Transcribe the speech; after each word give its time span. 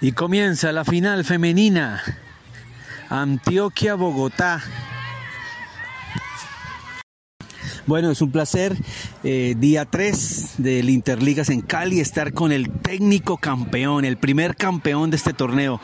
Y 0.00 0.12
comienza 0.12 0.72
la 0.72 0.84
final 0.84 1.24
femenina. 1.24 2.02
Antioquia-Bogotá. 3.08 4.62
Bueno, 7.86 8.10
es 8.10 8.20
un 8.20 8.32
placer, 8.32 8.76
eh, 9.22 9.54
día 9.56 9.84
3 9.84 10.54
del 10.58 10.90
Interligas 10.90 11.50
en 11.50 11.60
Cali, 11.60 12.00
estar 12.00 12.32
con 12.32 12.50
el 12.50 12.68
técnico 12.68 13.38
campeón, 13.38 14.04
el 14.04 14.16
primer 14.16 14.56
campeón 14.56 15.10
de 15.10 15.16
este 15.16 15.32
torneo. 15.32 15.80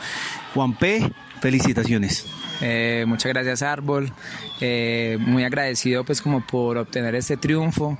Juan 0.53 0.77
P., 0.77 1.11
felicitaciones. 1.41 2.27
Eh, 2.61 3.05
muchas 3.07 3.33
gracias 3.33 3.63
Árbol, 3.63 4.13
eh, 4.61 5.17
muy 5.21 5.43
agradecido 5.43 6.05
pues 6.05 6.23
como 6.23 6.47
por 6.47 6.79
obtener 6.79 7.17
este 7.17 7.37
triunfo, 7.37 7.99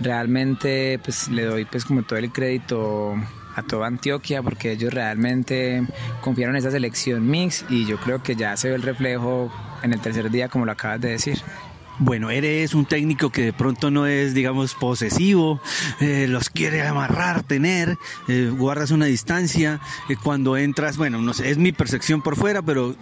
realmente 0.00 1.00
pues 1.02 1.28
le 1.28 1.44
doy 1.44 1.64
pues 1.64 1.86
como 1.86 2.02
todo 2.02 2.18
el 2.18 2.30
crédito 2.30 3.14
a 3.54 3.62
toda 3.62 3.86
Antioquia 3.86 4.42
porque 4.42 4.72
ellos 4.72 4.92
realmente 4.92 5.86
confiaron 6.20 6.56
en 6.56 6.60
esa 6.60 6.70
selección 6.70 7.28
mix 7.28 7.64
y 7.68 7.86
yo 7.86 7.98
creo 7.98 8.22
que 8.22 8.36
ya 8.36 8.56
se 8.56 8.68
ve 8.68 8.74
el 8.76 8.82
reflejo 8.82 9.52
en 9.82 9.92
el 9.92 10.00
tercer 10.00 10.30
día 10.30 10.48
como 10.48 10.64
lo 10.64 10.72
acabas 10.72 11.00
de 11.00 11.10
decir 11.10 11.40
bueno, 11.98 12.30
eres 12.30 12.74
un 12.74 12.86
técnico 12.86 13.30
que 13.30 13.42
de 13.42 13.52
pronto 13.52 13.90
no 13.90 14.06
es, 14.06 14.34
digamos, 14.34 14.74
posesivo, 14.74 15.60
eh, 16.00 16.26
los 16.28 16.50
quiere 16.50 16.82
amarrar, 16.82 17.42
tener, 17.42 17.96
eh, 18.28 18.50
guardas 18.50 18.90
una 18.90 19.06
distancia, 19.06 19.80
eh, 20.08 20.16
cuando 20.22 20.56
entras, 20.56 20.96
bueno, 20.96 21.20
no 21.20 21.34
sé, 21.34 21.50
es 21.50 21.58
mi 21.58 21.72
percepción 21.72 22.22
por 22.22 22.36
fuera, 22.36 22.62
pero 22.62 22.96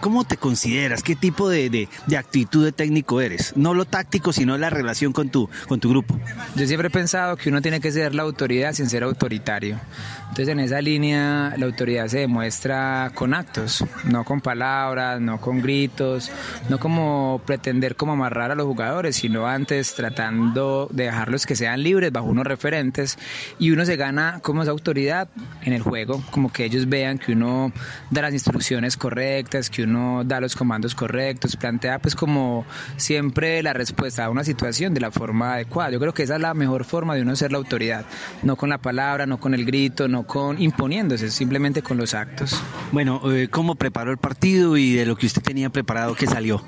¿cómo 0.00 0.24
te 0.24 0.36
consideras? 0.36 1.02
¿Qué 1.02 1.16
tipo 1.16 1.48
de, 1.48 1.70
de, 1.70 1.88
de, 2.06 2.16
actitud 2.16 2.64
de 2.64 2.72
técnico 2.72 3.20
eres? 3.20 3.56
No 3.56 3.74
lo 3.74 3.84
táctico, 3.84 4.32
sino 4.32 4.58
la 4.58 4.70
relación 4.70 5.12
con 5.12 5.30
tu, 5.30 5.48
con 5.68 5.80
tu 5.80 5.90
grupo. 5.90 6.18
Yo 6.56 6.66
siempre 6.66 6.88
he 6.88 6.90
pensado 6.90 7.36
que 7.36 7.48
uno 7.48 7.62
tiene 7.62 7.80
que 7.80 7.92
ser 7.92 8.14
la 8.14 8.22
autoridad 8.22 8.72
sin 8.72 8.88
ser 8.88 9.04
autoritario. 9.04 9.78
Entonces 10.22 10.48
en 10.48 10.60
esa 10.60 10.80
línea 10.80 11.54
la 11.58 11.66
autoridad 11.66 12.08
se 12.08 12.20
demuestra 12.20 13.12
con 13.14 13.34
actos, 13.34 13.84
no 14.04 14.24
con 14.24 14.40
palabras, 14.40 15.20
no 15.20 15.38
con 15.40 15.60
gritos, 15.60 16.30
no 16.70 16.78
como 16.78 17.42
pretender 17.44 17.96
como 17.96 18.12
amarrar 18.12 18.31
a 18.40 18.54
los 18.54 18.66
jugadores, 18.66 19.16
sino 19.16 19.46
antes 19.46 19.94
tratando 19.94 20.88
de 20.90 21.04
dejarlos 21.04 21.46
que 21.46 21.56
sean 21.56 21.82
libres 21.82 22.12
bajo 22.12 22.26
unos 22.26 22.46
referentes 22.46 23.18
y 23.58 23.70
uno 23.70 23.84
se 23.84 23.96
gana 23.96 24.40
como 24.42 24.62
esa 24.62 24.70
autoridad 24.70 25.28
en 25.62 25.72
el 25.72 25.82
juego, 25.82 26.22
como 26.30 26.52
que 26.52 26.64
ellos 26.64 26.88
vean 26.88 27.18
que 27.18 27.32
uno 27.32 27.72
da 28.10 28.22
las 28.22 28.32
instrucciones 28.32 28.96
correctas, 28.96 29.70
que 29.70 29.84
uno 29.84 30.22
da 30.24 30.40
los 30.40 30.56
comandos 30.56 30.94
correctos, 30.94 31.56
plantea 31.56 31.98
pues 31.98 32.14
como 32.14 32.64
siempre 32.96 33.62
la 33.62 33.72
respuesta 33.72 34.24
a 34.24 34.30
una 34.30 34.44
situación 34.44 34.94
de 34.94 35.00
la 35.00 35.10
forma 35.10 35.54
adecuada. 35.54 35.90
Yo 35.90 36.00
creo 36.00 36.14
que 36.14 36.22
esa 36.22 36.36
es 36.36 36.40
la 36.40 36.54
mejor 36.54 36.84
forma 36.84 37.14
de 37.14 37.22
uno 37.22 37.36
ser 37.36 37.52
la 37.52 37.58
autoridad, 37.58 38.04
no 38.42 38.56
con 38.56 38.70
la 38.70 38.78
palabra, 38.78 39.26
no 39.26 39.38
con 39.38 39.54
el 39.54 39.64
grito, 39.64 40.08
no 40.08 40.26
con 40.26 40.60
imponiéndose, 40.60 41.30
simplemente 41.30 41.82
con 41.82 41.96
los 41.96 42.14
actos. 42.14 42.60
Bueno, 42.92 43.20
eh, 43.32 43.48
¿cómo 43.50 43.74
preparó 43.74 44.10
el 44.10 44.18
partido 44.18 44.76
y 44.76 44.94
de 44.94 45.06
lo 45.06 45.16
que 45.16 45.26
usted 45.26 45.42
tenía 45.42 45.70
preparado 45.70 46.14
qué 46.14 46.26
salió? 46.26 46.62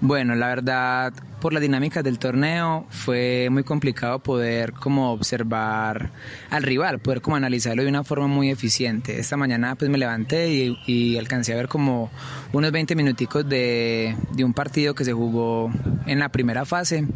Bueno, 0.00 0.34
la 0.34 0.48
verdad, 0.48 1.14
por 1.40 1.52
la 1.52 1.60
dinámica 1.60 2.02
del 2.02 2.18
torneo 2.18 2.86
fue 2.90 3.48
muy 3.50 3.62
complicado 3.62 4.18
poder 4.18 4.72
como 4.72 5.12
observar 5.12 6.10
al 6.50 6.62
rival, 6.62 6.98
poder 6.98 7.20
como 7.20 7.36
analizarlo 7.36 7.82
de 7.82 7.88
una 7.88 8.04
forma 8.04 8.26
muy 8.26 8.50
eficiente. 8.50 9.18
Esta 9.18 9.36
mañana 9.36 9.74
pues 9.74 9.90
me 9.90 9.98
levanté 9.98 10.48
y, 10.86 11.16
alcancé 11.16 11.52
a 11.52 11.56
ver 11.56 11.68
como 11.68 12.10
unos 12.52 12.72
20 12.72 12.94
minuticos 12.94 13.48
de, 13.48 14.16
de, 14.32 14.44
un 14.44 14.52
partido 14.52 14.94
que 14.94 15.04
se 15.04 15.12
jugó 15.12 15.70
en 16.06 16.18
la 16.18 16.30
primera 16.30 16.64
fase 16.64 17.06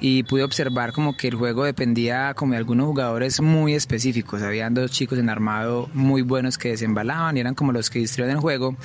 y 0.00 0.22
pude 0.24 0.42
observar 0.42 0.92
como 0.92 1.16
que 1.16 1.28
el 1.28 1.34
juego 1.34 1.64
dependía 1.64 2.34
como 2.34 2.52
de 2.52 2.58
algunos 2.58 2.86
jugadores 2.86 3.40
muy 3.40 3.74
específicos. 3.74 4.42
Habían 4.42 4.74
dos 4.74 4.90
chicos 4.90 5.18
en 5.18 5.28
armado 5.28 5.88
muy 5.94 6.22
buenos 6.22 6.58
que 6.58 6.70
desembalaban 6.70 7.36
y 7.36 7.40
eran 7.40 7.54
como 7.54 7.72
los 7.72 7.90
que 7.90 7.98
distribuían 7.98 8.36
el 8.36 8.42
juego 8.42 8.76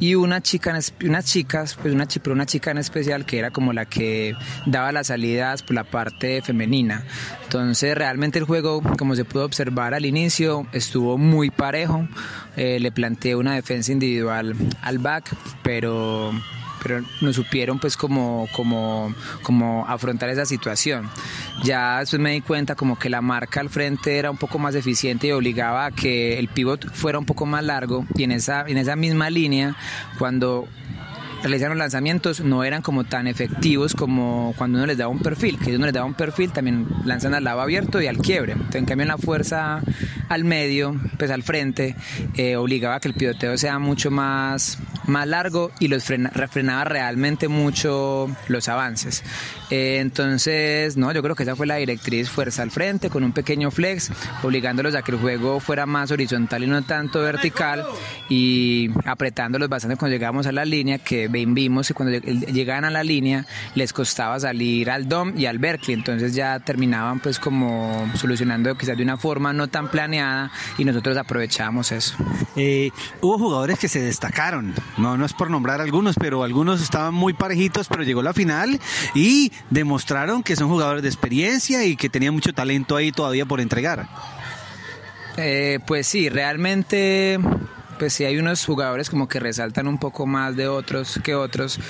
y 0.00 0.14
una 0.14 0.40
chica, 0.40 0.78
unas 1.04 1.24
chicas, 1.24 1.76
pues 1.80 1.94
una, 1.94 2.06
una 2.26 2.46
chica 2.46 2.70
en 2.70 2.78
especial 2.78 3.24
que 3.24 3.38
era 3.38 3.50
como 3.50 3.72
la 3.72 3.84
que 3.84 4.27
daba 4.66 4.92
las 4.92 5.08
salidas 5.08 5.62
por 5.62 5.74
la 5.74 5.84
parte 5.84 6.42
femenina. 6.42 7.04
Entonces 7.44 7.96
realmente 7.96 8.38
el 8.38 8.44
juego, 8.44 8.82
como 8.98 9.14
se 9.14 9.24
pudo 9.24 9.44
observar 9.44 9.94
al 9.94 10.06
inicio, 10.06 10.66
estuvo 10.72 11.18
muy 11.18 11.50
parejo. 11.50 12.06
Eh, 12.56 12.78
le 12.80 12.92
planteé 12.92 13.36
una 13.36 13.54
defensa 13.54 13.92
individual 13.92 14.54
al 14.82 14.98
back, 14.98 15.34
pero 15.62 16.32
pero 16.82 17.02
no 17.20 17.32
supieron 17.32 17.78
pues 17.78 17.96
como, 17.96 18.48
como, 18.52 19.14
como 19.42 19.84
afrontar 19.86 20.28
esa 20.30 20.46
situación. 20.46 21.08
Ya 21.64 22.00
después 22.00 22.20
me 22.20 22.32
di 22.32 22.40
cuenta 22.40 22.74
como 22.74 22.98
que 22.98 23.10
la 23.10 23.20
marca 23.20 23.60
al 23.60 23.68
frente 23.68 24.18
era 24.18 24.30
un 24.30 24.36
poco 24.36 24.58
más 24.58 24.74
eficiente 24.74 25.28
y 25.28 25.32
obligaba 25.32 25.86
a 25.86 25.90
que 25.90 26.38
el 26.38 26.48
pivot 26.48 26.90
fuera 26.92 27.18
un 27.18 27.26
poco 27.26 27.46
más 27.46 27.64
largo 27.64 28.06
y 28.14 28.22
en 28.22 28.32
esa, 28.32 28.64
en 28.66 28.78
esa 28.78 28.96
misma 28.96 29.30
línea 29.30 29.76
cuando 30.18 30.68
realizaron 31.42 31.78
lanzamientos 31.78 32.40
no 32.40 32.64
eran 32.64 32.82
como 32.82 33.04
tan 33.04 33.26
efectivos 33.26 33.94
como 33.94 34.54
cuando 34.56 34.78
uno 34.78 34.86
les 34.86 34.98
daba 34.98 35.10
un 35.10 35.20
perfil, 35.20 35.58
que 35.58 35.76
uno 35.76 35.86
les 35.86 35.94
daba 35.94 36.06
un 36.06 36.14
perfil 36.14 36.52
también 36.52 36.86
lanzan 37.04 37.34
al 37.34 37.44
lado 37.44 37.60
abierto 37.60 38.00
y 38.00 38.06
al 38.06 38.18
quiebre. 38.18 38.56
en 38.72 38.84
cambio 38.84 39.06
la 39.06 39.18
fuerza 39.18 39.82
al 40.28 40.44
medio, 40.44 40.94
pues 41.18 41.30
al 41.30 41.42
frente, 41.42 41.96
eh, 42.34 42.56
obligaba 42.56 42.96
a 42.96 43.00
que 43.00 43.08
el 43.08 43.14
piloteo 43.14 43.56
sea 43.56 43.78
mucho 43.78 44.10
más, 44.10 44.78
más 45.06 45.26
largo 45.26 45.70
y 45.80 45.88
los 45.88 46.06
refrenaba 46.08 46.84
realmente 46.84 47.48
mucho 47.48 48.28
los 48.48 48.68
avances. 48.68 49.24
Eh, 49.70 49.98
entonces, 50.00 50.96
no, 50.96 51.12
yo 51.12 51.22
creo 51.22 51.34
que 51.34 51.42
esa 51.42 51.56
fue 51.56 51.66
la 51.66 51.76
directriz, 51.76 52.30
fuerza 52.30 52.62
al 52.62 52.70
frente, 52.70 53.10
con 53.10 53.24
un 53.24 53.32
pequeño 53.32 53.70
flex, 53.70 54.10
obligándolos 54.42 54.94
a 54.94 55.02
que 55.02 55.12
el 55.12 55.18
juego 55.18 55.60
fuera 55.60 55.86
más 55.86 56.10
horizontal 56.10 56.64
y 56.64 56.66
no 56.66 56.82
tanto 56.82 57.20
vertical 57.20 57.84
y 58.28 58.90
apretándolos 59.04 59.68
bastante 59.68 59.96
cuando 59.96 60.14
llegamos 60.14 60.46
a 60.46 60.52
la 60.52 60.64
línea, 60.64 60.98
que 60.98 61.28
vimos 61.28 61.88
que 61.88 61.94
cuando 61.94 62.18
llegaban 62.18 62.84
a 62.84 62.90
la 62.90 63.02
línea 63.02 63.46
les 63.74 63.92
costaba 63.92 64.38
salir 64.40 64.90
al 64.90 65.08
DOM 65.08 65.38
y 65.38 65.46
al 65.46 65.58
Berkeley, 65.58 65.94
entonces 65.94 66.34
ya 66.34 66.58
terminaban 66.60 67.20
pues 67.20 67.38
como 67.38 68.10
solucionando 68.14 68.76
quizás 68.76 68.96
de 68.96 69.02
una 69.02 69.16
forma 69.16 69.52
no 69.52 69.68
tan 69.68 69.88
planeada 69.90 70.17
y 70.76 70.84
nosotros 70.84 71.16
aprovechábamos 71.16 71.92
eso. 71.92 72.16
Eh, 72.56 72.90
hubo 73.20 73.38
jugadores 73.38 73.78
que 73.78 73.88
se 73.88 74.00
destacaron, 74.00 74.74
no, 74.96 75.16
no 75.16 75.24
es 75.24 75.32
por 75.32 75.50
nombrar 75.50 75.80
algunos, 75.80 76.16
pero 76.18 76.42
algunos 76.42 76.82
estaban 76.82 77.14
muy 77.14 77.32
parejitos, 77.32 77.88
pero 77.88 78.02
llegó 78.02 78.22
la 78.22 78.32
final 78.32 78.80
y 79.14 79.52
demostraron 79.70 80.42
que 80.42 80.56
son 80.56 80.68
jugadores 80.68 81.02
de 81.02 81.08
experiencia 81.08 81.84
y 81.84 81.96
que 81.96 82.08
tenían 82.08 82.34
mucho 82.34 82.52
talento 82.52 82.96
ahí 82.96 83.12
todavía 83.12 83.46
por 83.46 83.60
entregar. 83.60 84.08
Eh, 85.36 85.78
pues 85.86 86.06
sí, 86.06 86.28
realmente 86.28 87.38
pues 87.98 88.12
sí 88.12 88.24
hay 88.24 88.38
unos 88.38 88.64
jugadores 88.64 89.10
como 89.10 89.28
que 89.28 89.40
resaltan 89.40 89.88
un 89.88 89.98
poco 89.98 90.26
más 90.26 90.56
de 90.56 90.68
otros 90.68 91.20
que 91.22 91.34
otros, 91.34 91.80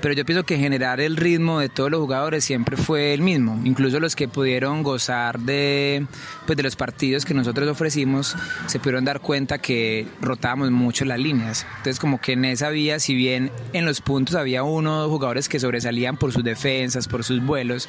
pero 0.00 0.14
yo 0.14 0.24
pienso 0.24 0.44
que 0.44 0.58
generar 0.58 1.00
el 1.00 1.16
ritmo 1.16 1.60
de 1.60 1.68
todos 1.68 1.90
los 1.90 2.00
jugadores 2.00 2.44
siempre 2.44 2.76
fue 2.76 3.14
el 3.14 3.22
mismo, 3.22 3.60
incluso 3.64 4.00
los 4.00 4.16
que 4.16 4.28
pudieron 4.28 4.82
gozar 4.82 5.38
de, 5.40 6.06
pues 6.46 6.56
de 6.56 6.62
los 6.62 6.76
partidos 6.76 7.24
que 7.24 7.34
nosotros 7.34 7.68
ofrecimos, 7.68 8.36
se 8.66 8.78
pudieron 8.78 9.04
dar 9.04 9.20
cuenta 9.20 9.58
que 9.58 10.06
rotábamos 10.20 10.70
mucho 10.70 11.04
las 11.04 11.18
líneas, 11.18 11.66
entonces 11.78 11.98
como 11.98 12.20
que 12.20 12.32
en 12.32 12.44
esa 12.44 12.70
vía, 12.70 13.00
si 13.00 13.14
bien 13.14 13.50
en 13.72 13.86
los 13.86 14.00
puntos 14.00 14.34
había 14.34 14.62
uno 14.62 14.98
o 14.98 15.00
dos 15.02 15.10
jugadores 15.10 15.48
que 15.48 15.60
sobresalían 15.60 16.16
por 16.16 16.32
sus 16.32 16.44
defensas, 16.44 17.08
por 17.08 17.24
sus 17.24 17.44
vuelos, 17.44 17.88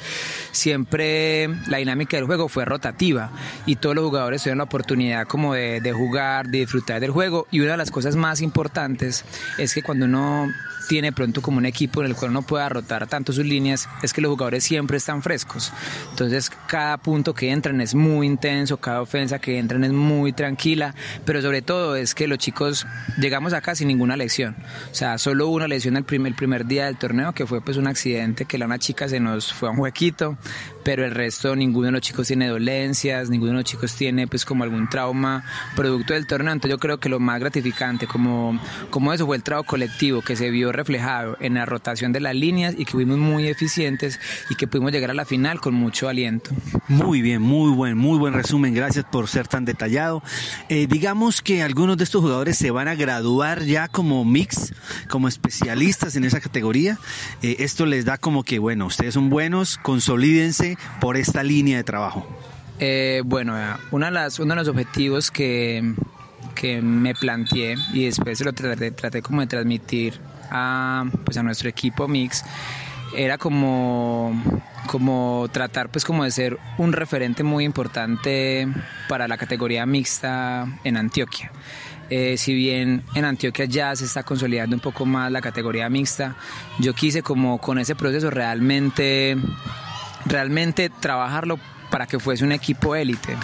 siempre 0.52 1.48
la 1.68 1.78
dinámica 1.78 2.16
del 2.16 2.26
juego 2.26 2.48
fue 2.48 2.64
rotativa. 2.64 3.30
Y 3.66 3.76
todos 3.76 3.94
los 3.94 4.04
jugadores 4.04 4.42
tuvieron 4.42 4.58
la 4.58 4.64
oportunidad 4.64 5.26
como 5.26 5.54
de, 5.54 5.80
de 5.80 5.92
jugar, 5.92 6.48
de 6.48 6.58
disfrutar 6.58 7.00
del 7.00 7.10
juego. 7.10 7.46
Y 7.50 7.60
una 7.60 7.72
de 7.72 7.76
las 7.76 7.90
cosas 7.90 8.16
más 8.16 8.40
importantes 8.40 9.24
es 9.58 9.74
que 9.74 9.82
cuando 9.82 10.06
uno 10.06 10.48
tiene 10.88 11.12
pronto 11.12 11.40
como 11.40 11.58
un 11.58 11.66
equipo 11.66 11.99
en 12.02 12.10
el 12.10 12.16
cual 12.16 12.32
no 12.32 12.42
pueda 12.42 12.68
rotar 12.68 13.06
tanto 13.06 13.32
sus 13.32 13.44
líneas, 13.44 13.88
es 14.02 14.12
que 14.12 14.20
los 14.20 14.30
jugadores 14.30 14.64
siempre 14.64 14.96
están 14.96 15.22
frescos. 15.22 15.72
Entonces 16.10 16.50
cada 16.66 16.96
punto 16.96 17.34
que 17.34 17.50
entran 17.50 17.80
es 17.80 17.94
muy 17.94 18.26
intenso, 18.26 18.78
cada 18.78 19.02
ofensa 19.02 19.38
que 19.38 19.58
entran 19.58 19.84
es 19.84 19.92
muy 19.92 20.32
tranquila, 20.32 20.94
pero 21.24 21.42
sobre 21.42 21.62
todo 21.62 21.96
es 21.96 22.14
que 22.14 22.26
los 22.26 22.38
chicos 22.38 22.86
llegamos 23.18 23.52
acá 23.52 23.74
sin 23.74 23.88
ninguna 23.88 24.16
lesión. 24.16 24.56
O 24.90 24.94
sea, 24.94 25.18
solo 25.18 25.48
una 25.48 25.68
lesión 25.68 25.96
el 25.96 26.04
primer, 26.04 26.30
el 26.32 26.36
primer 26.36 26.66
día 26.66 26.86
del 26.86 26.96
torneo, 26.96 27.32
que 27.32 27.46
fue 27.46 27.60
pues 27.60 27.76
un 27.76 27.86
accidente 27.86 28.44
que 28.44 28.58
la 28.58 28.66
una 28.70 28.78
chica 28.78 29.08
se 29.08 29.18
nos 29.18 29.52
fue 29.52 29.68
a 29.68 29.72
un 29.72 29.80
huequito, 29.80 30.36
pero 30.84 31.04
el 31.04 31.10
resto 31.10 31.56
ninguno 31.56 31.86
de 31.86 31.92
los 31.92 32.00
chicos 32.02 32.28
tiene 32.28 32.46
dolencias, 32.48 33.28
ninguno 33.28 33.52
de 33.52 33.58
los 33.58 33.64
chicos 33.64 33.94
tiene 33.96 34.28
pues 34.28 34.44
como 34.44 34.62
algún 34.62 34.88
trauma 34.88 35.44
producto 35.74 36.14
del 36.14 36.26
torneo. 36.26 36.52
Entonces 36.52 36.70
yo 36.70 36.78
creo 36.78 36.98
que 36.98 37.08
lo 37.08 37.18
más 37.18 37.40
gratificante 37.40 38.06
como, 38.06 38.60
como 38.90 39.12
eso 39.12 39.26
fue 39.26 39.36
el 39.36 39.42
trabajo 39.42 39.66
colectivo 39.66 40.22
que 40.22 40.36
se 40.36 40.50
vio 40.50 40.70
reflejado 40.70 41.36
en 41.40 41.54
la 41.54 41.66
rotación 41.66 41.89
de 41.98 42.20
las 42.20 42.34
líneas 42.34 42.74
y 42.78 42.84
que 42.84 42.92
fuimos 42.92 43.18
muy 43.18 43.48
eficientes 43.48 44.20
y 44.48 44.54
que 44.54 44.66
pudimos 44.66 44.92
llegar 44.92 45.10
a 45.10 45.14
la 45.14 45.24
final 45.24 45.60
con 45.60 45.74
mucho 45.74 46.08
aliento. 46.08 46.50
Muy 46.88 47.20
bien, 47.20 47.42
muy 47.42 47.72
buen, 47.72 47.96
muy 47.98 48.18
buen 48.18 48.32
resumen. 48.32 48.74
Gracias 48.74 49.04
por 49.10 49.28
ser 49.28 49.48
tan 49.48 49.64
detallado. 49.64 50.22
Eh, 50.68 50.86
digamos 50.88 51.42
que 51.42 51.62
algunos 51.62 51.96
de 51.96 52.04
estos 52.04 52.22
jugadores 52.22 52.56
se 52.56 52.70
van 52.70 52.88
a 52.88 52.94
graduar 52.94 53.64
ya 53.64 53.88
como 53.88 54.24
mix, 54.24 54.72
como 55.08 55.28
especialistas 55.28 56.16
en 56.16 56.24
esa 56.24 56.40
categoría. 56.40 56.98
Eh, 57.42 57.56
esto 57.60 57.86
les 57.86 58.04
da 58.04 58.18
como 58.18 58.44
que, 58.44 58.58
bueno, 58.58 58.86
ustedes 58.86 59.14
son 59.14 59.28
buenos, 59.30 59.76
consolídense 59.78 60.78
por 61.00 61.16
esta 61.16 61.42
línea 61.42 61.76
de 61.76 61.84
trabajo. 61.84 62.26
Eh, 62.78 63.22
bueno, 63.24 63.54
una 63.90 64.06
de 64.06 64.12
las, 64.12 64.38
uno 64.38 64.54
de 64.54 64.60
los 64.60 64.68
objetivos 64.68 65.30
que 65.30 65.94
que 66.54 66.82
me 66.82 67.14
planteé 67.14 67.76
y 67.92 68.04
después 68.04 68.40
lo 68.42 68.52
traté, 68.52 68.90
traté 68.90 69.22
como 69.22 69.40
de 69.40 69.46
transmitir 69.46 70.20
a, 70.50 71.04
pues 71.24 71.36
a 71.36 71.42
nuestro 71.42 71.68
equipo 71.68 72.08
mix 72.08 72.44
era 73.16 73.38
como, 73.38 74.40
como 74.86 75.48
tratar 75.52 75.88
pues 75.90 76.04
como 76.04 76.24
de 76.24 76.30
ser 76.30 76.58
un 76.78 76.92
referente 76.92 77.42
muy 77.42 77.64
importante 77.64 78.68
para 79.08 79.28
la 79.28 79.36
categoría 79.36 79.86
mixta 79.86 80.66
en 80.84 80.96
Antioquia. 80.96 81.50
Eh, 82.08 82.36
si 82.36 82.54
bien 82.54 83.04
en 83.14 83.24
Antioquia 83.24 83.66
ya 83.66 83.94
se 83.94 84.04
está 84.04 84.24
consolidando 84.24 84.74
un 84.74 84.80
poco 84.80 85.06
más 85.06 85.30
la 85.30 85.40
categoría 85.40 85.88
mixta, 85.88 86.34
yo 86.80 86.92
quise 86.92 87.22
como 87.22 87.58
con 87.58 87.78
ese 87.78 87.94
proceso 87.94 88.30
realmente, 88.30 89.36
realmente 90.26 90.90
trabajarlo 90.90 91.58
para 91.88 92.06
que 92.06 92.18
fuese 92.18 92.44
un 92.44 92.52
equipo 92.52 92.96
élite, 92.96 93.36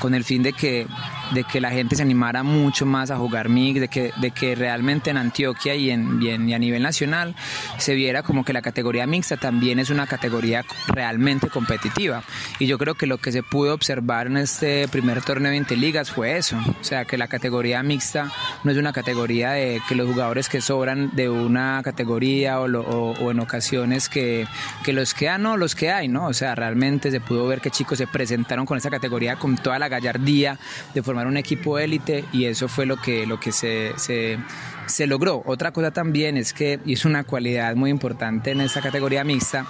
con 0.00 0.14
el 0.14 0.24
fin 0.24 0.42
de 0.42 0.54
que 0.54 0.86
de 1.32 1.44
que 1.44 1.60
la 1.60 1.70
gente 1.70 1.96
se 1.96 2.02
animara 2.02 2.42
mucho 2.42 2.86
más 2.86 3.10
a 3.10 3.16
jugar 3.16 3.48
MIG, 3.48 3.80
de 3.80 3.88
que, 3.88 4.12
de 4.16 4.30
que 4.30 4.54
realmente 4.54 5.10
en 5.10 5.16
Antioquia 5.16 5.74
y, 5.74 5.90
en, 5.90 6.20
y, 6.22 6.54
a 6.54 6.58
nivel 6.58 6.82
nacional 6.82 7.34
se 7.78 7.94
viera 7.94 8.22
como 8.22 8.44
que 8.44 8.52
la 8.52 8.62
categoría 8.62 9.06
mixta 9.06 9.36
también 9.36 9.78
es 9.78 9.90
una 9.90 10.06
categoría 10.06 10.64
realmente 10.88 11.48
competitiva. 11.48 12.22
Y 12.58 12.66
yo 12.66 12.78
creo 12.78 12.94
que 12.94 13.06
lo 13.06 13.18
que 13.18 13.32
se 13.32 13.42
pudo 13.42 13.74
observar 13.74 14.26
en 14.26 14.38
este 14.38 14.88
primer 14.88 15.22
torneo 15.22 15.50
de 15.50 15.56
Interligas 15.56 16.10
fue 16.10 16.36
eso, 16.36 16.56
o 16.58 16.84
sea, 16.84 17.04
que 17.04 17.18
la 17.18 17.28
categoría 17.28 17.82
mixta 17.82 18.30
no 18.64 18.70
es 18.70 18.78
una 18.78 18.92
categoría 18.92 19.52
de 19.52 19.80
que 19.88 19.94
los 19.94 20.08
jugadores 20.08 20.48
que 20.48 20.60
sobran 20.60 21.10
de 21.14 21.28
una 21.28 21.80
categoría 21.82 22.60
o, 22.60 23.30
en 23.30 23.40
ocasiones 23.40 24.08
que, 24.08 24.46
que 24.84 24.92
los 24.92 25.14
que 25.14 25.28
hay, 25.28 25.38
no, 25.40 25.56
los 25.56 25.74
que 25.74 25.90
hay, 25.90 26.08
¿no? 26.08 26.26
O 26.26 26.32
sea, 26.32 26.54
realmente 26.54 27.10
se 27.10 27.20
pudo 27.20 27.46
ver 27.46 27.60
que 27.60 27.70
chicos 27.70 27.98
se 27.98 28.06
presentaron 28.06 28.66
con 28.66 28.78
esa 28.78 28.90
categoría 28.90 29.36
con 29.36 29.56
toda 29.56 29.78
la 29.78 29.88
gallardía 29.88 30.58
de 30.94 31.02
forma 31.02 31.17
un 31.26 31.36
equipo 31.36 31.78
élite 31.78 32.24
y 32.32 32.44
eso 32.44 32.68
fue 32.68 32.86
lo 32.86 32.96
que, 32.96 33.26
lo 33.26 33.40
que 33.40 33.52
se, 33.52 33.92
se, 33.96 35.06
logró. 35.06 35.42
Otra 35.46 35.72
cosa 35.72 35.90
también 35.90 36.36
es 36.36 36.52
que, 36.52 36.80
y 36.84 36.94
es 36.94 37.04
una 37.04 37.24
cualidad 37.24 37.74
muy 37.76 37.90
importante 37.90 38.50
en 38.50 38.60
esta 38.60 38.80
categoría 38.80 39.24
mixta, 39.24 39.66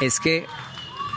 es 0.00 0.20
que 0.20 0.46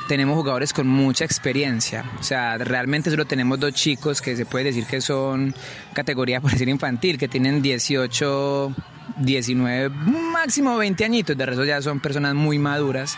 tenemos 0.08 0.36
jugadores 0.36 0.74
con 0.74 0.88
mucha 0.88 1.26
experiencia. 1.26 2.04
O 2.20 2.24
sea, 2.24 2.58
realmente 2.58 3.10
solo 3.10 3.26
tenemos 3.26 3.60
dos 3.60 3.74
chicos 3.74 4.22
que 4.22 4.36
se 4.36 4.46
puede 4.46 4.66
decir 4.66 4.86
que 4.86 5.02
son 5.02 5.56
categoría, 5.94 6.42
por 6.42 6.52
decir 6.52 6.68
infantil, 6.70 7.18
que 7.18 7.28
tienen 7.28 7.62
18 7.62 8.74
19, 9.22 9.90
máximo 9.90 10.78
20 10.78 11.06
añitos, 11.06 11.38
de 11.38 11.46
resto 11.46 11.66
ya 11.66 11.82
son 11.82 12.00
personas 12.00 12.36
muy 12.36 12.60
maduras 12.60 13.18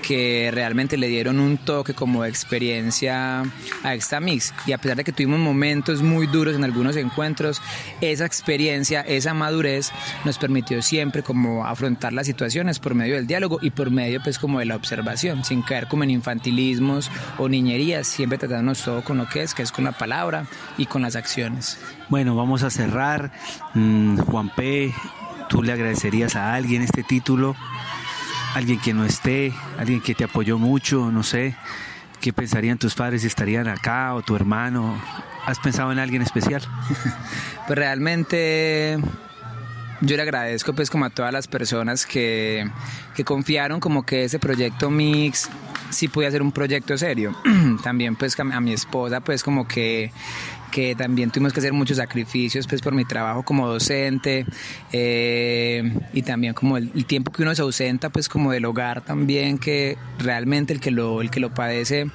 que 0.00 0.50
realmente 0.52 0.96
le 0.96 1.08
dieron 1.08 1.38
un 1.38 1.58
toque 1.58 1.94
como 1.94 2.24
experiencia 2.24 3.42
a 3.82 3.94
esta 3.94 4.20
mix 4.20 4.52
y 4.66 4.72
a 4.72 4.78
pesar 4.78 4.96
de 4.96 5.04
que 5.04 5.12
tuvimos 5.12 5.38
momentos 5.38 6.02
muy 6.02 6.26
duros 6.26 6.56
en 6.56 6.64
algunos 6.64 6.96
encuentros, 6.96 7.60
esa 8.00 8.26
experiencia, 8.26 9.02
esa 9.02 9.34
madurez 9.34 9.92
nos 10.24 10.38
permitió 10.38 10.82
siempre 10.82 11.22
como 11.22 11.66
afrontar 11.66 12.12
las 12.12 12.26
situaciones 12.26 12.78
por 12.78 12.94
medio 12.94 13.14
del 13.14 13.26
diálogo 13.26 13.58
y 13.62 13.70
por 13.70 13.90
medio 13.90 14.20
pues 14.22 14.38
como 14.38 14.58
de 14.58 14.64
la 14.64 14.76
observación, 14.76 15.44
sin 15.44 15.62
caer 15.62 15.86
como 15.86 16.04
en 16.04 16.10
infantilismos 16.10 17.10
o 17.38 17.48
niñerías, 17.48 18.06
siempre 18.06 18.38
tratándonos 18.38 18.82
todo 18.82 19.02
con 19.04 19.18
lo 19.18 19.28
que 19.28 19.42
es, 19.42 19.54
que 19.54 19.62
es 19.62 19.72
con 19.72 19.84
la 19.84 19.92
palabra 19.92 20.46
y 20.76 20.86
con 20.86 21.02
las 21.02 21.16
acciones. 21.16 21.78
Bueno, 22.08 22.34
vamos 22.34 22.62
a 22.62 22.70
cerrar. 22.70 23.30
Mm, 23.74 24.18
Juan 24.18 24.50
P., 24.54 24.92
¿Tú 25.50 25.64
le 25.64 25.72
agradecerías 25.72 26.36
a 26.36 26.54
alguien 26.54 26.80
este 26.82 27.02
título? 27.02 27.56
Alguien 28.54 28.78
que 28.78 28.94
no 28.94 29.04
esté, 29.04 29.52
alguien 29.78 30.00
que 30.00 30.14
te 30.14 30.22
apoyó 30.22 30.58
mucho, 30.58 31.10
no 31.10 31.24
sé. 31.24 31.56
¿Qué 32.20 32.32
pensarían 32.32 32.78
tus 32.78 32.94
padres 32.94 33.22
si 33.22 33.26
estarían 33.26 33.66
acá 33.66 34.14
o 34.14 34.22
tu 34.22 34.36
hermano? 34.36 35.02
¿Has 35.46 35.58
pensado 35.58 35.90
en 35.90 35.98
alguien 35.98 36.22
especial? 36.22 36.62
pues 37.66 37.76
realmente 37.76 39.00
yo 40.02 40.16
le 40.16 40.22
agradezco 40.22 40.72
pues 40.72 40.88
como 40.88 41.06
a 41.06 41.10
todas 41.10 41.32
las 41.32 41.48
personas 41.48 42.06
que, 42.06 42.70
que 43.16 43.24
confiaron 43.24 43.80
como 43.80 44.06
que 44.06 44.24
ese 44.24 44.38
proyecto 44.38 44.88
Mix 44.88 45.50
sí 45.90 46.08
podía 46.08 46.30
ser 46.30 46.42
un 46.42 46.52
proyecto 46.52 46.96
serio. 46.96 47.36
También 47.84 48.16
pues 48.16 48.38
a 48.38 48.60
mi 48.60 48.72
esposa 48.72 49.20
pues 49.20 49.42
como 49.42 49.66
que 49.66 50.12
que 50.70 50.94
también 50.94 51.30
tuvimos 51.30 51.52
que 51.52 51.60
hacer 51.60 51.72
muchos 51.72 51.98
sacrificios 51.98 52.66
pues 52.66 52.80
por 52.80 52.94
mi 52.94 53.04
trabajo 53.04 53.42
como 53.42 53.68
docente 53.68 54.46
eh, 54.92 55.92
y 56.12 56.22
también 56.22 56.54
como 56.54 56.76
el, 56.76 57.04
tiempo 57.04 57.32
que 57.32 57.42
uno 57.42 57.54
se 57.54 57.62
ausenta 57.62 58.10
pues 58.10 58.28
como 58.28 58.52
del 58.52 58.64
hogar 58.64 59.02
también 59.02 59.58
que 59.58 59.98
realmente 60.18 60.72
el 60.72 60.80
que 60.80 60.90
lo 60.90 61.20
el 61.20 61.30
que 61.30 61.40
lo 61.40 61.52
padece 61.52 62.06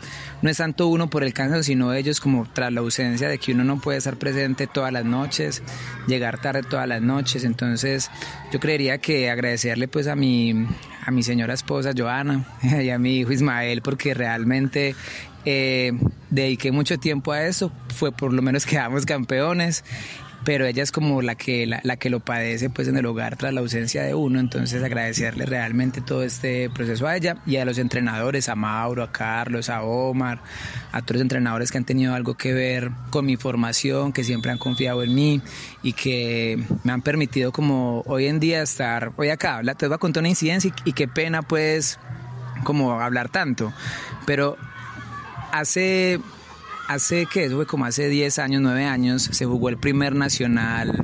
no 0.42 0.50
es 0.50 0.58
tanto 0.58 0.88
uno 0.88 1.10
por 1.10 1.24
el 1.24 1.34
cáncer 1.34 1.64
sino 1.64 1.94
ellos 1.94 2.20
como 2.20 2.48
tras 2.52 2.72
la 2.72 2.80
ausencia 2.80 3.28
de 3.28 3.38
que 3.38 3.52
uno 3.52 3.64
no 3.64 3.80
puede 3.80 3.98
estar 3.98 4.18
presente 4.18 4.68
todas 4.68 4.92
las 4.92 5.06
noches 5.06 5.62
llegar 6.08 6.40
tarde 6.40 6.64
todas 6.64 6.88
las 6.88 7.02
noches 7.02 7.44
entonces 7.44 8.10
yo 8.52 8.60
creería 8.60 9.00
que 9.00 9.30
agradecerle 9.30 9.88
pues 9.88 10.08
a 10.08 10.16
mi 10.16 10.66
a 11.06 11.12
mi 11.12 11.24
señora 11.24 11.54
esposa 11.54 11.92
Joana 11.96 12.46
y 12.64 12.90
a 12.90 12.98
mi 12.98 13.18
hijo 13.18 13.32
Ismael 13.32 13.65
porque 13.84 14.14
realmente 14.14 14.96
eh, 15.46 15.94
dediqué 16.30 16.72
mucho 16.72 16.98
tiempo 16.98 17.32
a 17.32 17.44
eso, 17.44 17.72
fue 17.90 18.12
por 18.12 18.34
lo 18.34 18.42
menos 18.42 18.66
quedamos 18.66 19.06
campeones, 19.06 19.84
pero 20.46 20.66
ella 20.66 20.84
es 20.84 20.92
como 20.92 21.24
la 21.24 21.36
que, 21.36 21.66
la, 21.66 21.98
que 21.98 22.10
lo 22.10 22.20
padece 22.20 22.70
pues 22.70 22.88
en 22.88 22.98
el 22.98 23.06
hogar 23.08 23.36
tras 23.36 23.52
la 23.54 23.62
ausencia 23.62 24.04
de 24.04 24.14
uno, 24.14 24.40
entonces 24.40 24.84
agradecerle 24.84 25.46
realmente 25.46 26.02
todo 26.02 26.24
este 26.24 26.70
proceso 26.70 27.08
a 27.08 27.18
ella 27.18 27.38
y 27.48 27.58
a 27.58 27.66
los 27.66 27.80
entrenadores, 27.80 28.48
a 28.48 28.56
Mauro, 28.56 29.04
a 29.04 29.12
Carlos, 29.12 29.70
a 29.70 29.82
Omar, 29.82 30.40
a 30.92 31.02
los 31.02 31.22
entrenadores 31.22 31.72
que 31.72 31.80
han 31.80 31.86
tenido 31.86 32.14
algo 32.14 32.36
que 32.36 32.54
ver 32.54 32.92
con 33.10 33.26
mi 33.26 33.38
formación, 33.38 34.14
que 34.14 34.24
siempre 34.24 34.52
han 34.52 34.60
confiado 34.60 35.02
en 35.02 35.16
mí 35.16 35.42
y 35.82 35.94
que 35.94 36.64
me 36.84 36.92
han 36.92 37.02
permitido 37.02 37.52
como 37.52 38.04
hoy 38.06 38.28
en 38.28 38.40
día 38.40 38.62
estar 38.62 39.14
hoy 39.16 39.30
acá. 39.30 39.62
Te 39.78 39.88
voy 39.88 39.96
a 39.96 39.98
contar 39.98 40.22
una 40.22 40.30
incidencia 40.30 40.72
y, 40.86 40.90
y 40.90 40.94
qué 40.94 41.08
pena 41.08 41.42
pues 41.42 41.98
como 42.64 43.00
hablar 43.00 43.30
tanto, 43.30 43.74
pero 44.26 44.58
hace, 45.52 46.20
hace 46.88 47.26
que 47.26 47.46
eso 47.46 47.56
fue 47.56 47.66
como 47.66 47.86
hace 47.86 48.08
10 48.08 48.40
años, 48.40 48.62
9 48.62 48.86
años, 48.86 49.24
se 49.24 49.46
jugó 49.46 49.70
el 49.70 49.78
primer 49.78 50.16
nacional. 50.16 51.04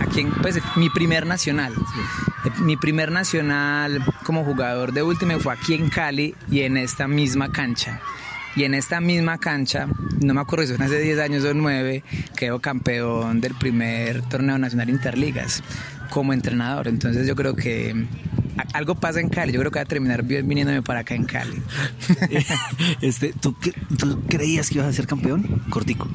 Aquí 0.00 0.20
en, 0.20 0.32
pues 0.32 0.58
mi 0.76 0.90
primer 0.90 1.26
nacional. 1.26 1.74
Mi 2.60 2.76
primer 2.76 3.10
nacional 3.10 4.02
como 4.24 4.44
jugador 4.44 4.92
de 4.92 5.02
último 5.02 5.38
fue 5.40 5.52
aquí 5.52 5.74
en 5.74 5.90
Cali 5.90 6.34
y 6.50 6.60
en 6.60 6.76
esta 6.76 7.08
misma 7.08 7.50
cancha. 7.50 8.00
Y 8.56 8.64
en 8.64 8.74
esta 8.74 9.00
misma 9.00 9.38
cancha, 9.38 9.86
no 10.20 10.34
me 10.34 10.40
acuerdo 10.40 10.66
si 10.66 10.72
son 10.72 10.82
hace 10.82 10.98
10 10.98 11.18
años 11.20 11.44
o 11.44 11.54
9, 11.54 12.02
quedó 12.36 12.60
campeón 12.60 13.40
del 13.40 13.54
primer 13.54 14.22
torneo 14.22 14.58
nacional 14.58 14.90
Interligas 14.90 15.62
como 16.10 16.32
entrenador. 16.32 16.88
Entonces 16.88 17.26
yo 17.26 17.36
creo 17.36 17.54
que 17.54 18.06
algo 18.72 18.94
pasa 18.94 19.20
en 19.20 19.28
Cali. 19.28 19.52
Yo 19.52 19.60
creo 19.60 19.70
que 19.70 19.78
va 19.78 19.84
a 19.84 19.86
terminar 19.86 20.22
viniéndome 20.22 20.82
para 20.82 21.00
acá 21.00 21.14
en 21.14 21.24
Cali. 21.24 21.60
este, 23.00 23.32
¿tú, 23.32 23.54
¿tú, 23.98 24.22
creías 24.28 24.68
que 24.68 24.76
ibas 24.76 24.88
a 24.88 24.92
ser 24.92 25.06
campeón? 25.06 25.62
Cortico. 25.70 26.08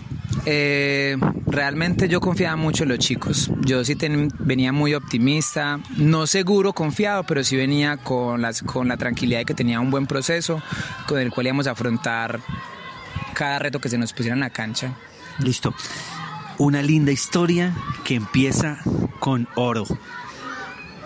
Eh, 0.45 1.17
realmente 1.45 2.09
yo 2.09 2.19
confiaba 2.19 2.55
mucho 2.55 2.83
en 2.83 2.89
los 2.89 2.99
chicos. 2.99 3.51
Yo 3.61 3.83
sí 3.85 3.97
venía 4.39 4.71
muy 4.71 4.93
optimista, 4.93 5.79
no 5.97 6.27
seguro, 6.27 6.73
confiado, 6.73 7.23
pero 7.23 7.43
sí 7.43 7.55
venía 7.55 7.97
con, 7.97 8.41
las, 8.41 8.61
con 8.61 8.87
la 8.87 8.97
tranquilidad 8.97 9.39
de 9.39 9.45
que 9.45 9.53
tenía 9.53 9.79
un 9.79 9.91
buen 9.91 10.07
proceso 10.07 10.61
con 11.07 11.19
el 11.19 11.31
cual 11.31 11.47
íbamos 11.47 11.67
a 11.67 11.71
afrontar 11.71 12.39
cada 13.33 13.59
reto 13.59 13.79
que 13.79 13.89
se 13.89 13.97
nos 13.97 14.13
pusiera 14.13 14.33
en 14.33 14.41
la 14.41 14.49
cancha. 14.49 14.93
Listo. 15.39 15.73
Una 16.57 16.81
linda 16.81 17.11
historia 17.11 17.73
que 18.03 18.15
empieza 18.15 18.77
con 19.19 19.47
oro 19.55 19.85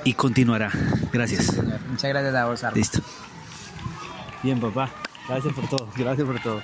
y 0.07 0.13
continuará. 0.13 0.71
Gracias. 1.11 1.53
Muchas 1.89 2.09
gracias 2.09 2.33
a 2.33 2.45
vos, 2.45 2.63
Listo. 2.73 2.99
Bien, 4.41 4.57
papá. 4.57 4.89
Gracias 5.27 5.53
por 5.53 5.67
todo. 5.67 5.89
Gracias 5.97 6.25
por 6.25 6.39
todo. 6.39 6.61